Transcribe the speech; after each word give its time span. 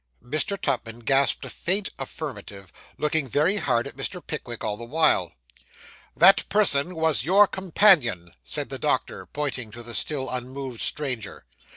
Mr. 0.25 0.59
Tupman 0.59 1.01
gasped 1.05 1.45
a 1.45 1.49
faint 1.51 1.91
affirmative, 1.99 2.73
looking 2.97 3.27
very 3.27 3.57
hard 3.57 3.85
at 3.85 3.95
Mr. 3.95 4.19
Pickwick 4.25 4.63
all 4.63 4.75
the 4.75 4.83
while. 4.83 5.31
'That 6.17 6.49
person 6.49 6.95
was 6.95 7.23
your 7.23 7.45
companion,' 7.45 8.33
said 8.43 8.69
the 8.69 8.79
doctor, 8.79 9.27
pointing 9.27 9.69
to 9.69 9.83
the 9.83 9.93
still 9.93 10.27
unmoved 10.27 10.81
stranger. 10.81 11.45
Mr. 11.47 11.69